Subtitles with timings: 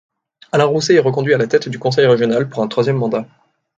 [0.51, 3.27] Alain Rousset est reconduit à la tête du conseil régional pour un troisième mandat.